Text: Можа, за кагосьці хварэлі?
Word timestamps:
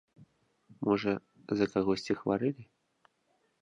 Можа, 0.87 1.13
за 1.61 1.65
кагосьці 1.77 2.13
хварэлі? 2.23 2.63